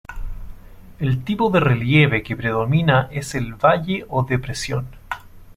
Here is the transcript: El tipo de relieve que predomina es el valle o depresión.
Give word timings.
El 0.97 1.23
tipo 1.23 1.51
de 1.51 1.59
relieve 1.59 2.23
que 2.23 2.35
predomina 2.35 3.07
es 3.11 3.35
el 3.35 3.53
valle 3.53 4.03
o 4.09 4.23
depresión. 4.25 4.87